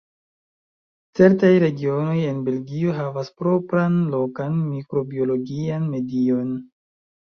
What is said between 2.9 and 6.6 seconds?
havas propran, lokan mikrobiologian medion.